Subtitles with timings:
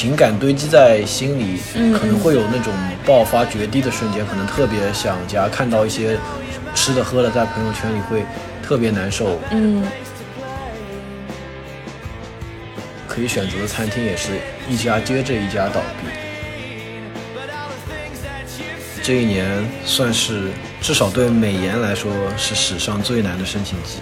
[0.00, 1.60] 情感堆积在心里，
[1.92, 2.72] 可能会有那种
[3.04, 6.16] 爆发决堤的瞬间，可能特别想家，看到一些
[6.74, 8.24] 吃的喝的在朋友圈里会
[8.62, 9.38] 特别难受。
[9.50, 9.84] 嗯，
[13.06, 14.30] 可以选择的餐厅也是
[14.66, 16.08] 一家接着一家倒闭。
[19.02, 20.48] 这一年算是
[20.80, 23.98] 至少对美颜来说是史上最难的申请季。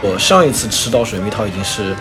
[0.00, 1.94] 我上一次吃到水蜜桃已经是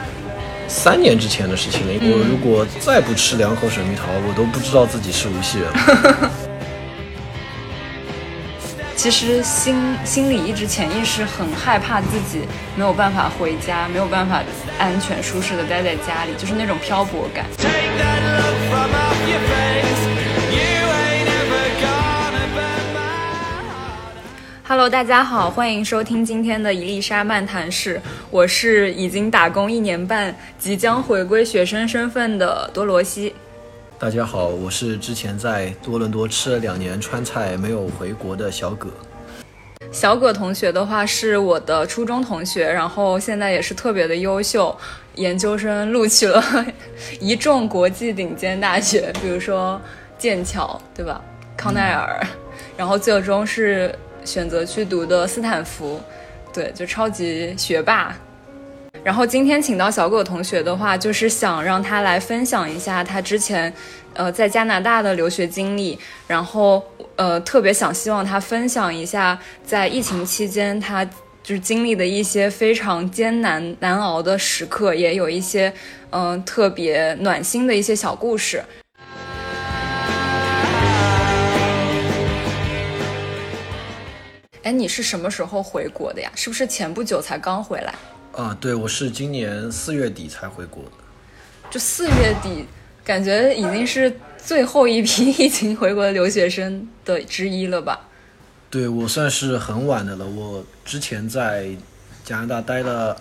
[0.71, 1.93] 三年之前的事情了。
[2.01, 5.69] 我如果再不吃两口水蜜桃，我都不知道自己是无锡人。
[8.95, 9.75] 其实心
[10.05, 12.47] 心里一直潜意识很害怕自己
[12.77, 14.41] 没有办法回家，没有办法
[14.79, 17.45] 安全舒适的待在家里，就是那种漂泊感。
[24.71, 28.01] Hello，大家好，欢迎收听今天的伊丽莎漫谈室。
[28.29, 33.35] 我是已经打工一年半，即将回归学生身份的多罗西。
[33.99, 38.89] 大家好，我是之前在多伦多吃了两年川菜没有回国的小葛。
[39.91, 44.73] 小葛同学的话是我的初中同学，然后现在也是特别的优秀，
[45.15, 46.41] 研究生录取了
[47.19, 49.81] 一众国际顶尖大学，比如说
[50.17, 51.21] 剑桥，对吧？
[51.57, 52.25] 康奈尔，
[52.77, 53.93] 然后最终是。
[54.23, 56.01] 选择去读的斯坦福，
[56.53, 58.15] 对，就超级学霸。
[59.03, 63.73] 然后今天请到小狗同学的话，就是想让他来分享一下他之前，
[64.13, 65.97] 呃，在加拿大的留学经历。
[66.27, 66.83] 然后，
[67.15, 71.03] 呃，特别想希望他分享一下在疫情期间他
[71.41, 75.73] 就是经历的一些非常艰难难熬的时刻，也有一些
[76.11, 78.63] 嗯特别暖心的一些小故事。
[84.63, 86.31] 哎，你是什么时候回国的呀？
[86.35, 87.95] 是不是前不久才刚回来？
[88.33, 90.91] 啊，对，我是今年四月底才回国的。
[91.71, 92.67] 就四月底，
[93.03, 97.99] 感觉已经是最后一批 疫情回国的留学生的之一了吧？
[98.69, 100.25] 对，我算是很晚的了。
[100.25, 101.69] 我之前在
[102.23, 103.19] 加拿大待了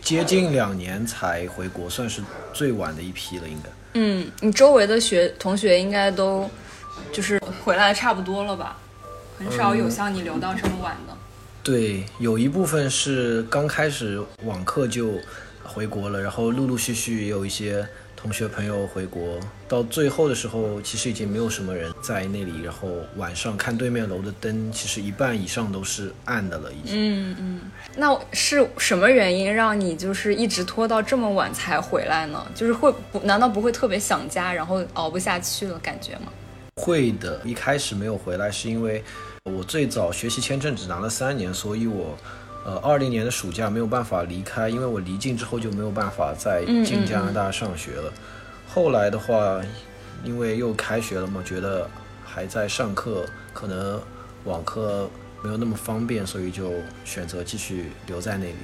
[0.00, 3.70] 接近两年才回国，算是最晚的一批了，应该。
[3.94, 6.48] 嗯，你周围的学同学应该都
[7.12, 8.78] 就是回来差不多了吧？
[9.40, 11.16] 很少有像你留到这么晚的。
[11.62, 15.14] 对，有一部分是刚开始网课就
[15.64, 19.40] 回国了，然后陆陆续续有一些同学朋友回国。
[19.66, 22.62] 到最后的时候，其实已经没有什么人在那里。
[22.62, 26.94] 然后晚上看对面楼的灯，其实一半以上都是暗的了，已经。
[26.96, 27.60] 嗯嗯。
[27.96, 32.46] 那是什么原因让你就是一直拖到这么晚才回来呢？
[32.54, 33.20] 就是会不？
[33.20, 36.32] 难道不会特别想家，然后熬不下去了感觉吗？
[36.76, 37.40] 会的。
[37.44, 39.04] 一开始没有回来是因为。
[39.44, 42.14] 我最早学习签证只拿了三年，所以我，
[42.62, 48.12] 呃，二零年的暑假没有办法离开，因为我离境之后就没有办法再进加拿大上学了。
[48.68, 49.58] 后来的话，
[50.24, 51.88] 因为又开学了嘛，觉得
[52.22, 53.24] 还在上课，
[53.54, 53.98] 可能
[54.44, 55.08] 网课
[55.42, 56.74] 没有那么方便，所以就
[57.06, 58.56] 选择继续留在那里。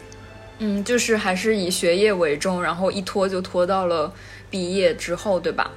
[0.58, 4.12] 嗯，就是还是以学业为重，然后一拖就拖到了
[4.50, 5.70] 毕业之后，对吧？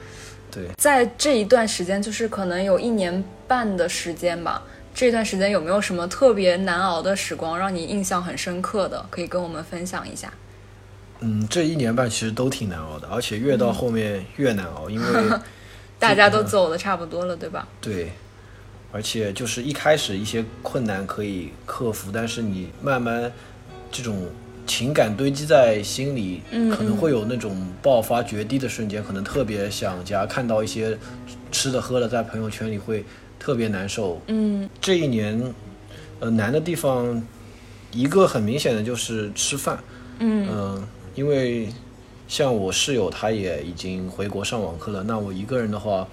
[0.52, 4.62] 对，在这一段时间，就是可能有一年半的时间吧。
[5.00, 10.30] 这段时间有没有什么特别难熬的时光，让你印象很深刻的，可以跟我们分享一下？
[11.22, 15.08] 嗯，这一年半其实都挺难熬的，而且越到后面越难熬，因为
[15.98, 17.66] 大家都走的差不多了，对吧？
[17.80, 18.12] 对，
[18.92, 23.32] 而且就是一开始一些困难可以克服，但是你慢慢
[23.90, 24.28] 这种
[24.68, 26.42] 情感堆积在心里，
[26.76, 30.98] 可能会有那种爆发决堤的瞬间，可能特别想家，看到一些
[31.54, 33.06] 吃的喝的在朋友圈里会。
[33.40, 34.22] 特别难受。
[34.28, 35.42] 嗯，这一年，
[36.20, 37.24] 呃，难的地方，
[37.92, 39.80] 一个很明显的就是吃饭。
[40.20, 40.86] 嗯
[41.16, 41.70] 因为
[42.28, 46.08] 像我室友他也已经回国上网课了，那我一个人的话，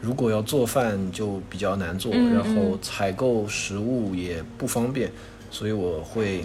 [0.00, 5.10] 如果要做饭就比较难做，然后采购食物也不方便，
[5.50, 6.44] 所以我会，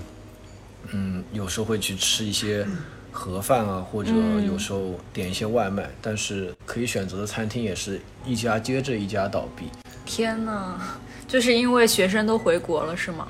[0.92, 2.66] 嗯，有时候会去吃一些
[3.12, 4.12] 盒饭啊，或者
[4.46, 9.66] 有时候点一些外卖，但是可以选择的餐厅也是一家接着一家倒闭。
[10.16, 10.76] 天呐，
[11.28, 13.28] 就是因为学生都回国了，是吗？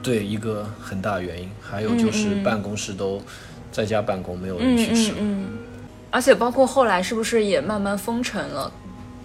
[0.00, 3.20] 对，一个很大原因，还有就是办公室都
[3.72, 5.12] 在家办公，没有人去吃。
[5.18, 5.48] 嗯，
[6.12, 8.70] 而且包括后来是不是也慢慢封城了？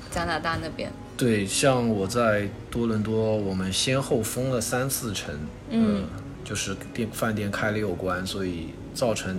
[0.09, 0.91] 加拿大那边？
[1.15, 5.35] 对，像我在多伦多，我们先后封了三四城，
[5.69, 6.03] 嗯，
[6.47, 9.37] 就是店饭店开了有关，所以造成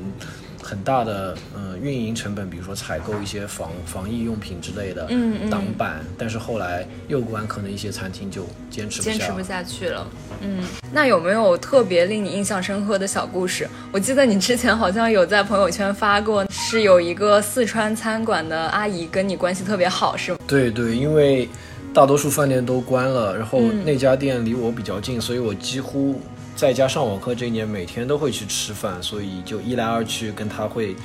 [0.62, 6.04] 很大的呃运营成本，比如说采购一些防防疫用品之类的，嗯嗯挡板。
[6.18, 10.06] 但是后来又关可能一些餐厅就坚持不下，坚持不下去了。
[10.42, 10.62] 嗯，
[10.92, 13.66] 那有没有特别令你印象深刻的小故事？
[13.90, 20.38] 我记得你之前好像有在朋友圈发过，是有一个四川餐馆的阿姨跟你关系特别好，是吗？
[20.46, 21.48] 对对，因为
[21.94, 26.20] 大多数饭店都关了，然后嗯那家店离我比较近，所以我几乎
[26.58, 30.96] 在家上网课这一年每天都会去吃饭，所以就一来二去跟他会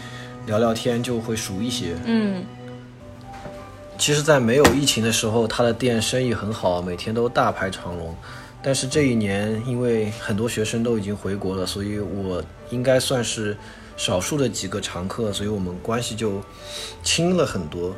[0.47, 1.95] 聊聊天，就会熟一些。
[2.05, 2.44] 嗯
[4.00, 8.15] 其实，在没有疫情的时候，他的店生意很好，每天都大排长龙。
[8.63, 13.56] 但是这一年，因为很多学生都已经回国了，所以我应该算是
[13.95, 16.41] 少数的几个常客，所以我们关系就
[17.03, 17.94] 亲了很多。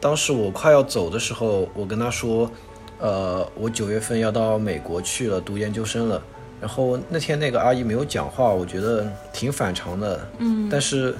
[0.00, 2.50] 当时我快要走的时候，我跟他说，
[2.98, 6.22] 呃，我九月份要到美国去了，读研究生了。
[6.60, 10.26] 然后那天那个阿姨没有讲话，我觉得挺反常的。
[10.38, 11.14] 嗯，但是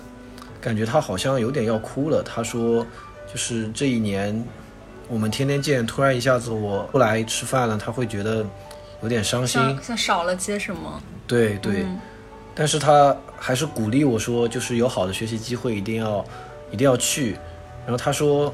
[0.60, 2.22] 感觉她好像有点要哭了。
[2.22, 2.84] 她说，
[3.30, 4.42] 就是这一年
[5.08, 8.44] 我们天天见，突然一下子我不来吃饭了，她会觉得
[9.02, 9.60] 有点伤心。
[9.60, 11.00] 像像少了些什么？
[11.26, 11.84] 对对，
[12.54, 16.24] 但是她还是鼓励我说，就是有好的学习机会，一定要
[16.70, 17.32] 一定要去。
[17.84, 18.52] 然后她说，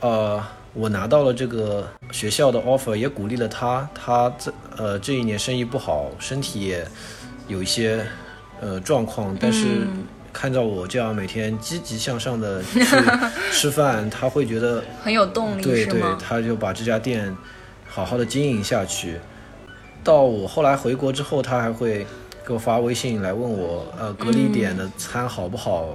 [0.00, 0.42] 呃，
[0.74, 3.88] 我拿到了这个学校的 offer，也鼓励了他。
[3.94, 6.86] 他这呃这一年生意不好，身体也
[7.48, 8.04] 有一些
[8.60, 9.86] 呃状况，但是
[10.32, 12.80] 看到我这样每天积极向上的去
[13.52, 16.02] 吃饭，他会觉得很有动力对对，？
[16.18, 17.36] 他就把这家店
[17.86, 19.18] 好好的经营下去。
[20.02, 22.06] 到我后来回国之后，他还会
[22.46, 25.94] 给我发微信来问我，呃，隔离点的餐好不好？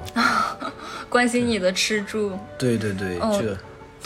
[1.09, 2.38] 关心你的吃住。
[2.59, 3.57] 对对对，哦这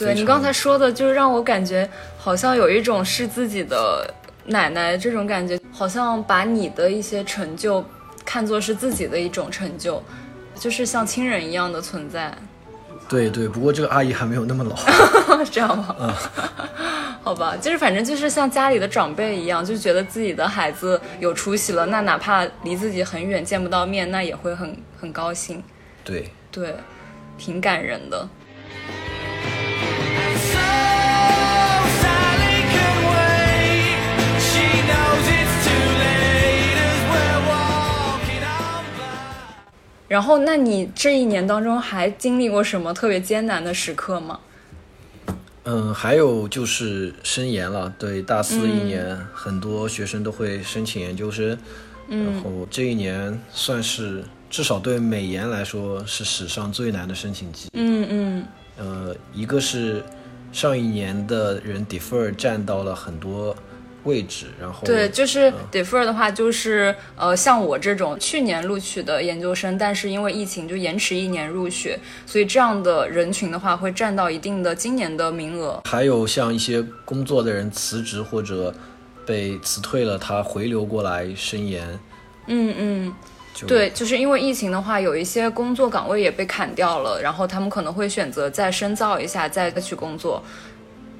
[0.06, 4.12] 对你刚才说的，就是让我感觉好像有一种是自己的
[4.45, 7.83] 奶奶这种感觉，好像把你的一些成就
[8.25, 10.01] 看作是自己的一种成就，
[10.56, 12.36] 就是像亲人一样的存在，
[13.07, 14.75] 对对，不过这个阿姨还没有那么老。
[15.51, 15.95] 这样吗？
[17.24, 25.63] 好吧，就是反正就是像家里的长辈一样，就觉得自己的孩子有出息了，那哪怕离自己很远见不到面，那也会很很高兴，
[26.03, 26.75] 对，对，
[27.38, 28.27] 挺感人的。
[40.12, 44.42] 然后，那你这一年当中还经历过什么特别艰难的时刻吗？
[45.63, 51.58] 嗯，还有就是申研了，对，大四一年、很多学生都会申请研究生，
[52.10, 57.69] 然后这一年算是至少对美研来说是史上最难的申请季。
[57.72, 58.46] 嗯嗯
[58.78, 60.04] 呃，一个是
[60.52, 63.56] 上一年的人 defer 占到了很多
[64.03, 75.81] 位置，然后对，就是 defer 的话，就是呃，像我这种去年录取的研究生，但是因为疫情就延迟一年入学，所以这样的人群的话会占到一定的今年的名额。
[75.86, 78.74] 还有像一些工作的人辞职或者
[79.25, 82.00] 被辞退了，他回流过来申研，
[82.48, 83.13] 嗯嗯，
[83.68, 90.44] 对，就是因为疫情的话，有一些工作岗位也被砍掉了，然后他们可能会选择再深造一下，再再去工作。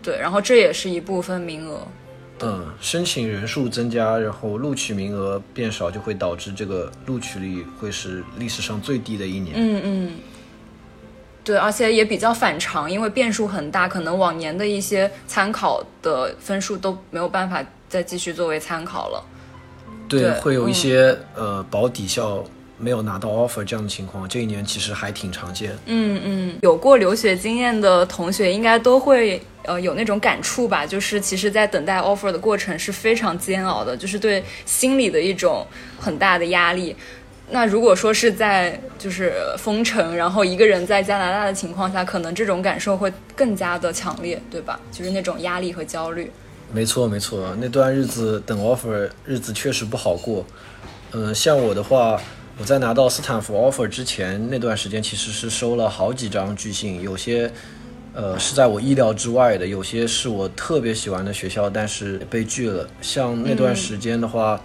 [0.01, 1.88] 对，然后这也是一部分名额。
[2.44, 9.54] 嗯，申请人数增加，然后录取名额变少，就会导致这个录取率会是历史上最低的一年。
[9.56, 10.12] 嗯嗯，
[11.44, 19.24] 对，而且也比较反常，因为变数很大，可能往年的一些参考的分数都没有办法再继续作为参考了。
[20.07, 22.44] 对，对会有一嗯些、呃保底校
[22.81, 25.78] 没有拿到 offer 这样的情况，这一年其实还挺常见。
[25.85, 35.66] 嗯嗯，有过留学经验的同学应该都会呃有那种感触吧，就是其实，在等待 offer 的过程是非常煎熬的，就是对心理的一种
[36.00, 36.95] 很大的压力。
[37.54, 44.80] 那如果说是在就是封城，然后一个人在加拿大的情况下，可能这种感受会更加的强烈，对吧？
[44.92, 46.31] 就是那种压力和焦虑。
[46.71, 50.45] 没错，没错，那段日子等 offer 日子确实不好过。
[51.11, 52.18] 嗯、像我的话，
[52.61, 57.51] 我在拿到斯坦福 offer 之前那段时间，其实是收了好几张拒信，有些
[58.13, 62.87] 呃是在我意料之外的，有些是我特别喜欢的学校，但是被拒了。
[63.01, 64.61] 像那段时间的话，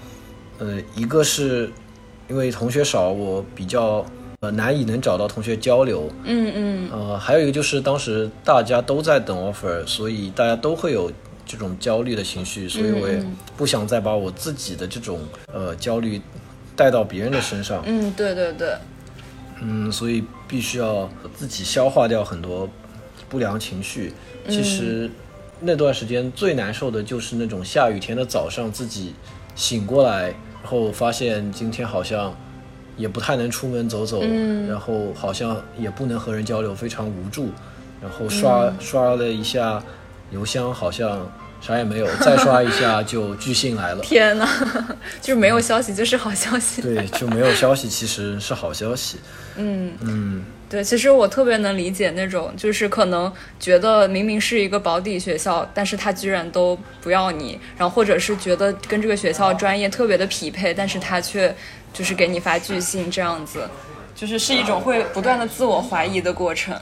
[0.59, 1.71] 呃，一个是
[2.29, 4.05] 因为同学少，我比较
[4.41, 6.91] 呃难以能找到同学交流，嗯嗯。
[6.93, 11.11] 呃，还有一个就是当时大家都在等 offer，所以大家都会有
[11.47, 13.25] 这种焦虑的情绪，所以我也
[13.57, 16.21] 不想再把我自己的这种呃焦虑
[16.77, 18.75] 带到别人的身上，嗯，对对对，
[19.63, 22.69] 嗯，所以必须要自己消化掉很多
[23.29, 24.13] 不良情绪。
[24.49, 25.11] 其实
[25.61, 29.15] 那段时间最难受的就是那种下雨天的早上，自己
[29.55, 30.25] 醒过来，
[30.63, 32.37] 然后发现今天好像
[32.97, 34.69] 也不太能出门走走，嗯。
[34.69, 37.49] 然后好像也不能和人交流，非常无助。
[38.03, 38.77] 然后刷、嗯。
[38.79, 39.83] 刷了一下
[40.31, 41.27] 邮箱，好像
[41.67, 44.01] 啥也没有，再刷一下就巨信来了。
[44.05, 44.49] 天呐，
[45.21, 46.81] 就是没有消息就是好消息。
[46.81, 49.19] 对，就没有消息，其实是好消息。
[49.59, 61.53] 嗯，嗯，对，其实我特别能理解那种，就是可能觉得明明是一个保底学校，但是他居然都不要你，然后或者是觉得跟这个学校专业特别的匹配，但是他却
[61.93, 63.69] 就是给你发拒信这样子，
[64.15, 66.79] 就是是一种会不断的自我怀疑的过程。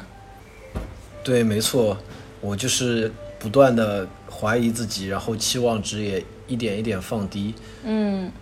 [1.23, 1.97] 对，没错，
[2.43, 3.11] 我就是
[3.45, 7.55] 不断的怀疑自己，然后期望值也一点一点放低。
[7.85, 8.33] 嗯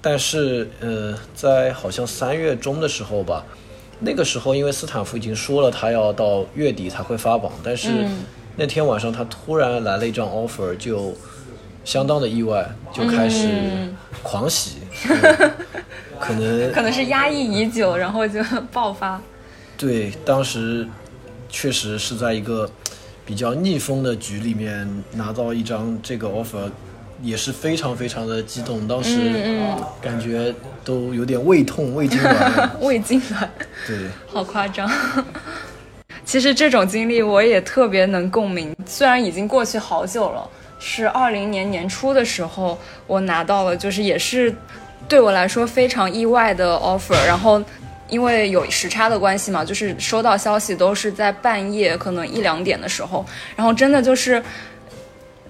[0.00, 3.44] 但是，呃，在好像三月中的时候吧，
[4.00, 8.24] 那个时候因为斯坦福已经说了他要到月底才会发榜，但是嗯
[8.56, 11.14] 那天晚上他突然来了一张 offer，就
[11.84, 15.52] 相当的意外，就开始嗯狂喜，嗯
[16.18, 19.20] 可能可能是压抑已久，然后就爆发。
[19.76, 20.88] 对，当时
[21.50, 22.70] 确实是在一个
[23.26, 26.70] 比较逆风的局里面拿到一张这个 offer，
[27.20, 30.54] 也是非常非常的激动，当时嗯感觉
[30.84, 32.70] 都有点胃痛、胃痉挛。
[32.80, 33.48] 胃痉挛。
[33.84, 34.88] 对，好夸张。
[36.24, 42.78] 其实这种经历我也特别能共鸣，虽然已经过去好久了，是二零年年初的时候
[43.08, 44.54] 我拿到了，就是也是
[45.08, 47.60] 对我来说非常意外的 offer，然后。
[48.08, 53.24] 因为有时差的关系嘛，就是收到消息都是在半夜，可能一两点的时候，
[53.56, 54.42] 然后真的就是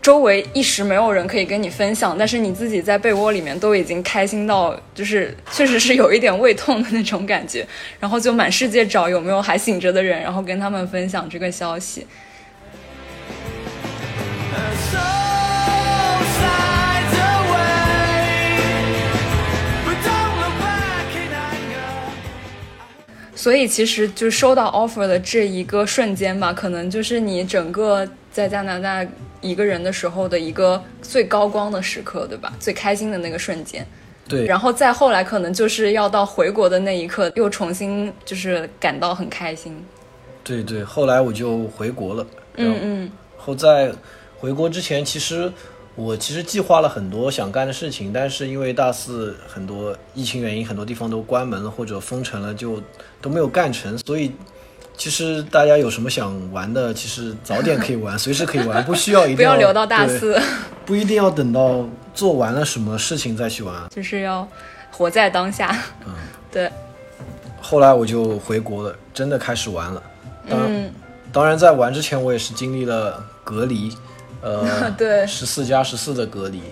[0.01, 7.67] 周围一时没有人可以跟你分享，但是你自己在被窝里面都已经开心到，就是确实是有一点胃痛的那种感觉，
[7.99, 12.07] 然后就满世界找有没有还醒着的人，然后跟他们分享这个消息。
[23.47, 29.07] 所以其实就收到 offer 的这一个瞬间吧，可能就是你整个在加拿大
[29.41, 32.53] 一个人的时候的一个最高光的时刻，对吧？
[32.59, 33.87] 最开心的那个瞬间。
[34.29, 39.81] 对，然后再后来，可能就是要到回国的那一刻，又重新就是感到很开心。
[40.43, 42.26] 对对，后来我就回国了。
[42.57, 43.93] 嗯嗯后在
[44.41, 45.53] 回国之前，其实
[45.97, 52.83] 我其实计划了很多想干的事情，但是因为大四很多疫情原因，很多地方都关门了或者封城了，就
[53.21, 53.97] 都没有干成。
[53.99, 54.31] 所以
[54.95, 60.38] 其实大家有什么想玩的，其实早点可以玩，随时可以玩，不需要一定 不要留到大四，
[60.85, 63.75] 不一定要等到做完了什么事情再去玩。
[63.88, 64.47] 就是要
[64.93, 65.75] 活在当下。
[66.07, 66.12] 嗯
[66.53, 66.71] 对，
[67.61, 70.03] 后来我就回国了，真的开始玩了。
[70.49, 70.93] 嗯，
[71.33, 73.95] 当然在玩之前，我也是经历了隔离，
[74.47, 76.62] 呃， 对十四加十四的隔离。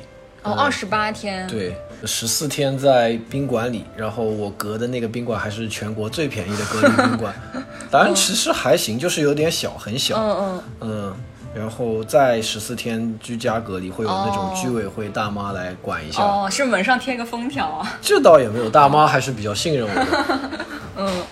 [0.44, 1.46] 哦，二十八天。
[1.46, 7.34] 对，十四天在宾馆里，然后我隔的那个宾馆还是全国最便宜的隔离宾馆，
[7.90, 11.14] 当然其实还行，就是有点小，很小，嗯嗯，嗯，
[11.54, 17.96] 然后在十四天居家隔离，会有那种哦居委会大妈来管一下，哦，是门上贴个封条啊。
[18.02, 20.50] 这倒也没有，大妈还是比较信任我的。
[20.98, 21.22] 嗯，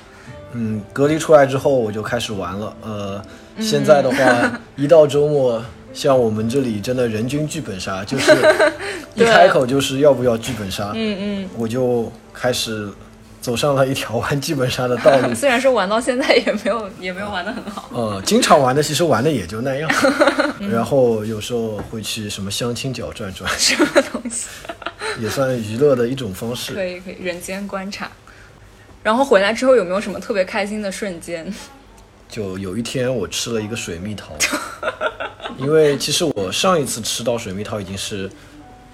[0.53, 2.75] 嗯，隔离出来之后我就开始玩了。
[2.81, 3.23] 呃，
[3.61, 8.33] 现在的话，一到周末，像我们这里真的人均剧本杀， 就是
[9.15, 11.49] 一开口就是要不要剧本杀，嗯嗯。
[11.57, 12.89] 我就开始
[13.41, 15.33] 走上了一条玩剧本杀的道路。
[15.35, 17.91] 虽然说玩到现在也没有也没有玩的很好。
[17.93, 19.91] 呃，经常玩的其实玩的也就那样，
[20.71, 24.47] 然后有时候会去什么相亲角转转，什么东西？
[25.21, 26.73] 也算娱乐的一种方式。
[26.73, 28.11] 可以可以，人间观察。
[29.03, 31.53] 然后回来之后有没有什么特别开心的瞬间？
[32.33, 34.35] 就有一天我吃了一个水蜜桃，
[35.61, 38.31] 因为其实我上一次吃到水蜜桃已经是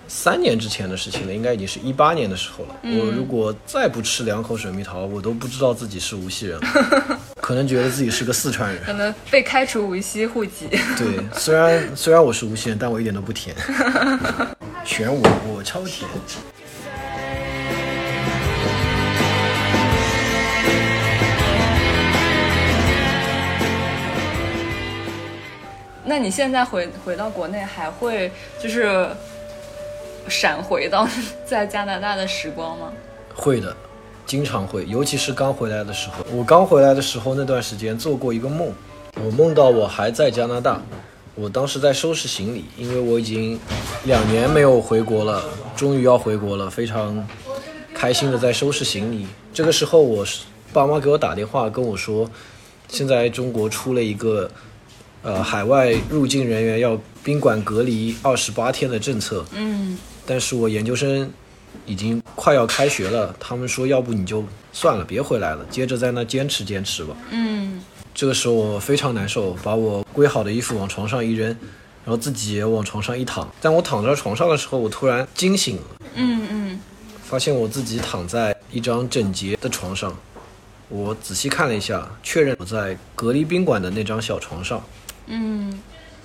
[0.08, 2.74] 三年之前的事情了，应该已经是一八年的时候了。
[2.82, 8.82] 我如果再不吃两口水蜜桃，我都不知道自己是无锡人了， 可能觉得自己是个四川人。
[8.84, 10.66] 可能被开除无锡户籍。
[10.96, 13.54] 对，虽然虽然我是无锡人，但我一点都不甜，
[14.84, 15.22] 选我
[15.54, 16.10] 我超甜。
[26.08, 29.06] 那你现在回回到国内，还会就是
[30.26, 31.06] 闪回到
[31.44, 32.90] 在加拿大的时光吗？
[33.34, 33.76] 会的，
[34.24, 36.24] 经常会，尤其是刚回来的时候。
[36.32, 38.72] 我刚回来的时候那段时间做过一个梦，
[39.22, 40.80] 我梦到我还在加拿大，
[41.34, 43.60] 我当时在收拾行李，因为我已经
[44.04, 45.44] 两年没有回国了，
[45.76, 47.28] 终于要回国了，非常
[47.94, 49.26] 开心的在收拾行李。
[49.52, 50.24] 这个时候，我
[50.72, 52.30] 爸妈给我打电话跟我说，
[52.88, 54.50] 现在中国出了一个。
[55.22, 61.30] 呃，海外入境人员要宾馆隔离二十八天的政策，嗯但是我研究生
[61.86, 67.16] 已经快要开学了，他们说要不你就算了，别回来了，接着在那坚持坚持吧。
[67.30, 67.82] 嗯
[68.14, 71.46] 这个时候我非常难受，把我归好的衣服往床上一扔，
[72.04, 73.48] 然后自己也往床上一躺。
[73.60, 75.82] 但我躺在床上的时候，我突然惊醒了，
[76.14, 76.80] 嗯嗯
[77.24, 80.16] 发现我自己躺在一张整洁的床上。
[80.88, 84.82] 我仔细看了一下，确认我在隔离宾馆的那张小床上。
[85.28, 85.80] 嗯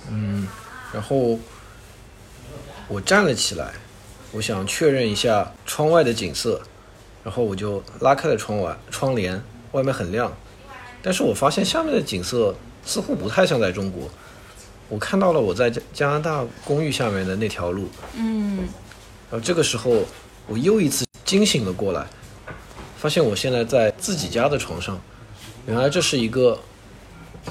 [0.10, 0.48] 嗯
[0.94, 1.38] 然后
[2.88, 3.74] 我站了起来，
[4.32, 6.62] 我想确认一下窗外的景色，
[7.24, 9.42] 然后我就拉开了窗外窗帘，
[9.72, 10.32] 外面很亮，
[11.02, 12.56] 但是我发现下面的景色
[12.86, 14.10] 似乎不太像在中国。
[14.90, 18.58] 我看到了我在加加拿大公寓下面的那条路，嗯
[19.32, 20.04] 然后这个时候
[20.46, 22.06] 我又一次惊醒了过来，
[22.98, 25.02] 发现我现在在自己家的床上，
[25.66, 26.60] 原来这是一个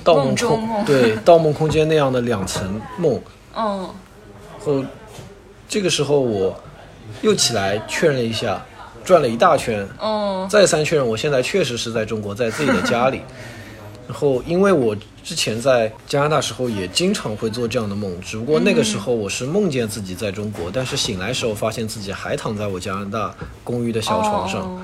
[0.04, 0.84] 盗梦空梦。
[0.84, 3.20] 对 盗梦空间那样的两层梦。
[3.56, 3.88] 嗯。
[4.58, 4.84] 后
[5.68, 6.58] 这个时候我
[7.22, 8.64] 又起来确认了一下，
[9.04, 10.48] 转了一大圈，嗯。
[10.48, 13.20] 再三确认我现在确实是在中国，在自己的家里。
[14.08, 24.62] 然后因为我之前在加拿大时候也经常会做这样的梦，只不过那个时候我是梦见自己在中国，但是醒来时候发现自己还躺在我加拿大公寓的小床上。
[24.62, 24.80] 哦。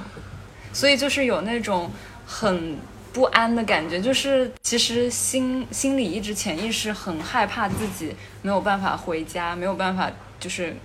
[0.72, 1.90] 所以就是有那种
[2.24, 2.76] 很
[3.12, 10.76] 不安的感觉，就是其实心心里一直潜意识很害怕自己没有办法回家，没有办法就是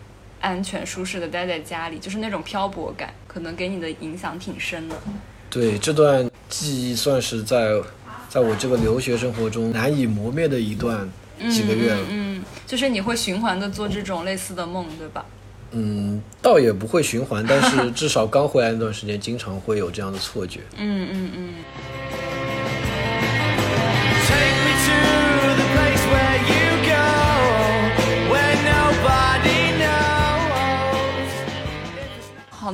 [0.41, 4.95] 安全舒适的待在家里，就是那种漂泊感，可能给你的影响挺深的。
[5.49, 7.79] 对，这段记忆算是在
[8.27, 11.07] 在我这个留学生活中难以磨灭的一段
[11.49, 12.01] 几个月了。
[12.09, 15.25] 嗯，嗯就是你会循环的做这种类似的梦，对吧？
[15.75, 20.59] 嗯，倒也不会循环，但是至少刚回来那段时间，经常会有这样的错觉。
[20.77, 21.53] 嗯嗯嗯。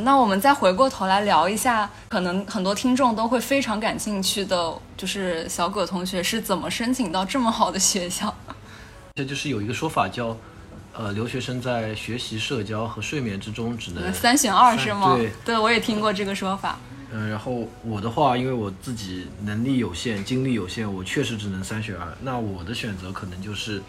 [0.04, 8.34] 那我们再回过头来聊一下，可能很多听众都会非常感兴趣的，就是小葛同学是怎么申请到这么好的学校？
[9.16, 10.36] 这就是有一个说法叫，
[10.94, 15.16] 呃，留学生在学习、社交和睡眠之中只能三选二是吗？
[15.16, 16.80] 对，对我也听过这个说法。
[17.12, 22.08] 嗯、然后我的话，因为我自己能力有限、精力有限，我确实只能三选二。
[22.22, 23.82] 那我的选择可能就是，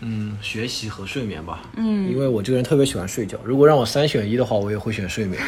[0.00, 1.62] 嗯，学习和睡眠吧。
[1.76, 3.36] 嗯，因为我这个人特别喜欢睡觉。
[3.42, 5.42] 如果让我三选一的话，我也会选睡眠。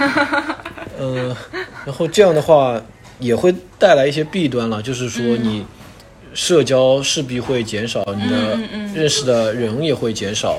[0.98, 1.34] 嗯、
[1.86, 2.80] 然后这样的话
[3.18, 5.64] 也会带来一些弊端了，就是说你
[6.34, 8.58] 社交势必会减少，你的
[8.94, 10.58] 认识的人也会减少。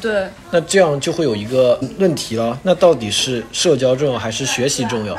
[0.00, 5.16] 对，那这样就会有一个问题了，那到底是社交重要还是学习重要？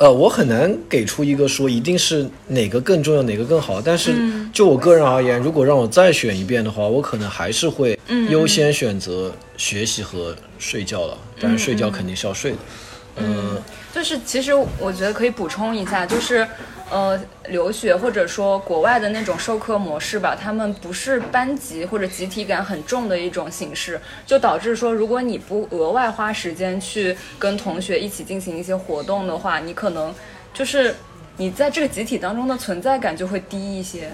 [0.00, 3.82] 呃，我很难给出一个说一定是哪个更重要，哪个更好。
[3.82, 4.14] 但是
[4.50, 7.98] 就我个人而言，如果让我再选一遍的话，我可能还是会
[8.30, 11.18] 优先选择学习和睡觉了。
[11.38, 12.56] 当然，睡觉肯定是要睡的。
[12.56, 12.89] 嗯，
[13.20, 16.46] 嗯就是其实我觉得可以补充一下，就是
[16.88, 30.14] 呃，留学或者说国外的那种授课模式吧，他们不是班级或者集体感很重的一种形式，就导致说，如果你不额外花时间去跟同学一起进行一些活动的话，你可能
[30.54, 30.94] 就是
[31.36, 34.12] 你在这个集体当中的存在感就会低一些。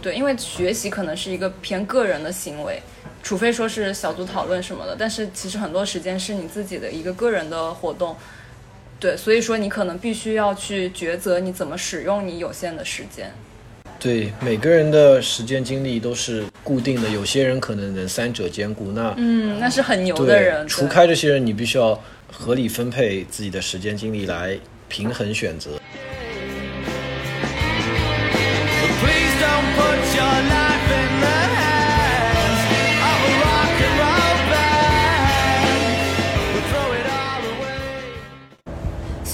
[0.00, 2.80] 对，因为学习可能是一个偏个人的行为，
[3.22, 8.16] 除非说是小组讨论什么的，但是其实很多时间是你自己的一个个人的活动。
[9.00, 13.32] 对，所以说你可能必须要去抉择你怎么使用你有限的时间。
[14.00, 18.92] 对，每个人的时间精力都是固定的，有些人可能能三者兼顾。
[18.92, 22.00] 那嗯，那是很牛的对人。，除开这些人，你必须要
[22.32, 24.58] 合理分配自己的时间精力来
[24.88, 25.80] 平衡选择。
[29.00, 30.67] Please don't put your life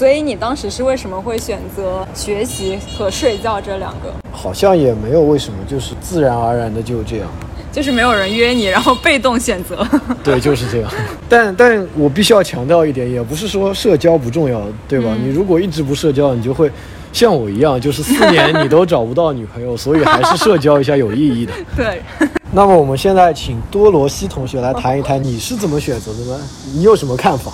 [0.05, 4.13] 所以你当时是为什么会选择学习和睡觉这两个？
[4.31, 7.27] 好像也没有为什么，就是自然而然的就这样。
[7.71, 9.83] 就是没有人约你，然后被动选择。
[10.23, 10.91] 对，就是这样。
[11.27, 15.17] 但但我必须要强调一点，也不是说社交不重要，对吧？
[15.19, 16.69] 你如果一直不社交，你就会
[17.11, 21.53] 像我一样，就是四年你都找不到女朋友，所以还是社交一下有意义的。
[21.75, 21.99] 对，
[22.53, 26.39] 那么我们现在请多罗西同学来谈一谈，你是怎么选择的呢？
[26.75, 27.51] 你有什么看法？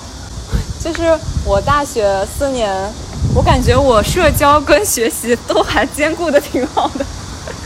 [0.83, 2.73] 就是我大学四年，
[3.35, 7.05] 我感觉我社交跟学习都还兼顾的挺好的。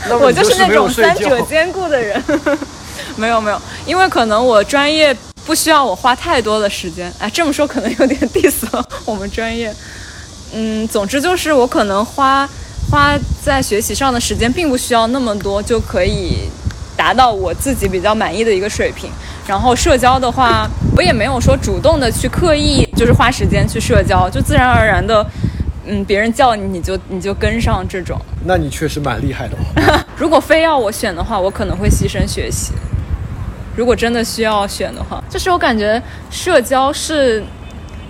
[0.08, 2.22] 那我就是那种三者兼顾的人。
[3.16, 7.10] 没有没有，因为可能我专业不需要我花太多的时间。
[7.18, 9.74] 哎，这么说可能有点 diss 了我们专业。
[10.52, 12.46] 嗯，总之就是我可能花
[12.90, 16.50] 花在学习上的时间并不需要那么多，就可以
[16.94, 19.10] 达到我自己比较满意的一个水平。
[19.46, 25.24] 然后社交的话，我也没有说主动的去刻意就是花时间去社交，就自然而然的，
[25.84, 28.18] 嗯，别人叫你你就你就跟上这种。
[28.46, 30.04] 那你确实蛮厉害的哦。
[30.16, 32.72] 如果非要我选的话，我可能会牺牲学习。
[33.76, 37.44] 如果真的需要选的话，就是我感觉社交是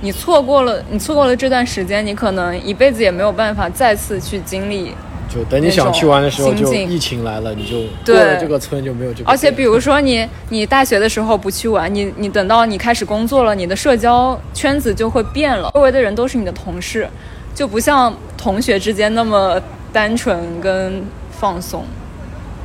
[0.01, 4.95] 你错过了，你错过了这段时间，你可能一辈子也没有办法再次去经历。
[5.37, 9.31] 就等你想去玩的时候，就疫情来了，你就对过了这个村就没有这个。
[9.31, 17.07] 而且比如说你你大学的时候不去玩，你你等到你开始工作了，你的社交圈子就会变了，周围的人都是你的同事，
[17.55, 19.61] 就不像同学之间那么
[19.93, 21.85] 单纯跟放松。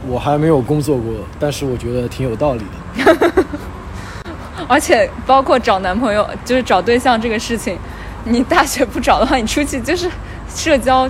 [0.07, 2.59] 我还没有工作过，但是我觉得挺有道理
[2.95, 3.45] 的。
[4.67, 7.77] 而且包括找男朋友，就是找对象这个事情，
[8.23, 10.09] 你大学不找的话，你出去就是
[10.55, 11.09] 社交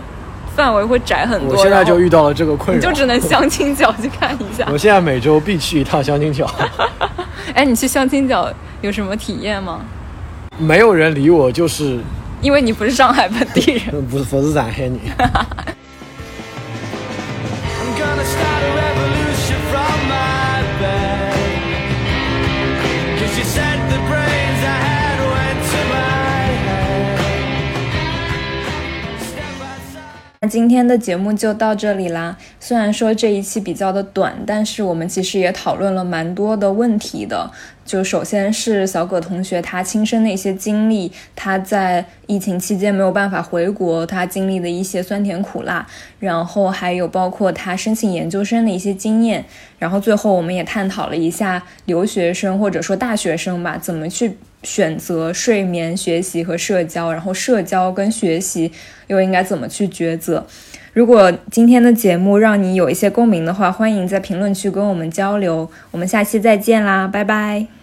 [0.56, 1.56] 范围会窄很多。
[1.56, 4.68] 我现在就遇到了这个困扰，你就只能相亲角去看一下。
[4.72, 6.50] 我现在每周必去一趟相亲角，
[7.54, 9.82] 哎，你去相亲角有什么体验吗？
[10.58, 12.00] 没有人理我，就是
[12.42, 14.06] 因为你不是上海本地人。
[14.08, 15.00] 不是不是咱黑你。
[30.44, 32.36] 那今天的节目就到这里啦。
[32.60, 37.52] 虽然说这一期比较的短，但是我们其实也讨论了蛮多的问题的。
[37.92, 45.86] 就首先是小葛同学他亲身的一些经历，他在疫情期间没有办法回国，他经历的一些酸甜苦辣，
[46.18, 49.44] 然后还有包括他申请研究生的一些经验，
[49.78, 58.72] 然后最后我们也探讨了一下留学生或者说大学生吧，怎么去选择睡眠、学习和社交，然后社交跟学习
[59.08, 60.48] 又应该怎么去抉择。
[60.94, 65.70] 如果今天的节目让你有一些共鸣的话，欢迎在评论区跟我们交流。
[65.92, 67.81] 我们下期再见啦，拜拜。